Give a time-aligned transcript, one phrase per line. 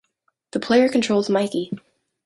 [0.53, 1.69] The player controls Mikey.